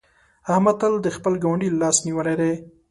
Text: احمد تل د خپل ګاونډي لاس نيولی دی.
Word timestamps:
احمد 0.51 0.75
تل 0.81 0.93
د 1.01 1.07
خپل 1.15 1.33
ګاونډي 1.43 1.69
لاس 1.81 1.97
نيولی 2.07 2.35
دی. 2.41 2.53